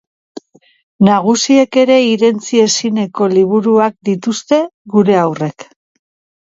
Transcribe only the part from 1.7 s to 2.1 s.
ere